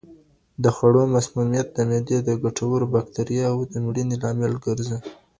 د 0.63 0.65
خوړو 0.75 1.03
مسمومیت 1.15 1.67
د 1.73 1.77
معدې 1.89 2.17
د 2.23 2.29
ګټورو 2.43 2.85
باکټرياوو 2.93 3.69
د 3.71 3.73
مړینې 3.85 4.15
لامل 4.23 4.53
ګرځي. 4.65 4.97